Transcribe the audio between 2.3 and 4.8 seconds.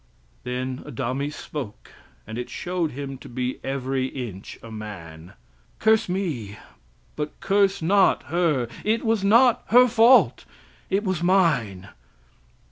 it showed him to be every inch a